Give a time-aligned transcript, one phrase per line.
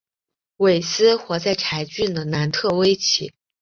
[0.57, 3.35] 韦斯活在柴郡的南特威奇。